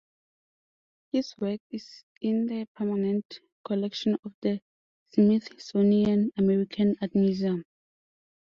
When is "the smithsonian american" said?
4.41-6.95